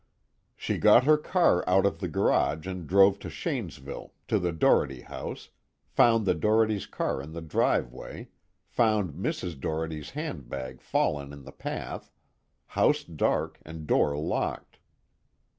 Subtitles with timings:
[0.55, 5.01] "She got her car out of the garage and drove to Shanesville, to the Doherty
[5.01, 5.51] house,
[5.85, 8.29] found the Dohertys' car in the driveway,
[8.67, 9.59] found Mrs.
[9.59, 12.09] Doherty's handbag fallen in the path,
[12.65, 14.79] house dark and door locked.